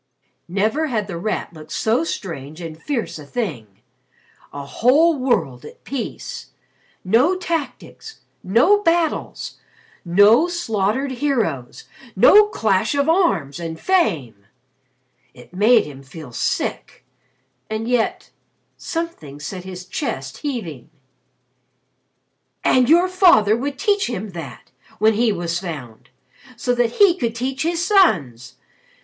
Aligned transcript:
Never 0.47 0.87
had 0.87 1.05
The 1.05 1.15
Rat 1.19 1.53
looked 1.53 1.71
so 1.71 2.03
strange 2.03 2.59
and 2.59 2.81
fierce 2.81 3.19
a 3.19 3.23
thing. 3.27 3.67
A 4.51 4.65
whole 4.65 5.15
world 5.15 5.63
at 5.63 5.83
peace! 5.83 6.47
No 7.03 7.35
tactics 7.37 8.19
no 8.41 8.81
battles 8.81 9.59
no 10.03 10.47
slaughtered 10.47 11.11
heroes 11.11 11.83
no 12.15 12.47
clash 12.47 12.95
of 12.95 13.07
arms, 13.07 13.59
and 13.59 13.79
fame! 13.79 14.47
It 15.35 15.53
made 15.53 15.85
him 15.85 16.01
feel 16.01 16.31
sick. 16.31 17.05
And 17.69 17.87
yet 17.87 18.31
something 18.77 19.39
set 19.39 19.65
his 19.65 19.85
chest 19.85 20.37
heaving. 20.37 20.89
"And 22.63 22.89
your 22.89 23.07
father 23.07 23.55
would 23.55 23.77
teach 23.77 24.07
him 24.07 24.31
that 24.31 24.71
when 24.97 25.13
he 25.13 25.31
was 25.31 25.59
found! 25.59 26.09
So 26.57 26.73
that 26.73 26.93
he 26.93 27.15
could 27.15 27.35
teach 27.35 27.61
his 27.61 27.85
sons. 27.85 28.55